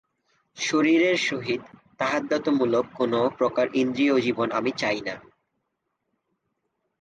শরীরের 0.57 1.17
সহিত 1.19 1.61
তাদাত্ম্যমূলক 1.99 2.85
কোন 2.93 3.13
প্রকার 3.37 3.65
ইন্দ্রিয়-জীবন 3.75 4.47
আমি 4.51 4.71
চাই 4.77 4.99
না। 5.01 5.15